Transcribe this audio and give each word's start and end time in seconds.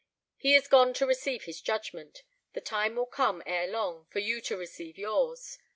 He 0.35 0.55
is 0.55 0.67
gone 0.67 0.95
to 0.95 1.05
receive 1.05 1.43
his 1.43 1.61
judgment; 1.61 2.23
the 2.53 2.59
time 2.61 2.95
will 2.95 3.05
come, 3.05 3.43
ere 3.45 3.67
long, 3.67 4.07
for 4.09 4.17
you 4.17 4.41
to 4.41 4.57
receive 4.57 4.97
yours. 4.97 5.59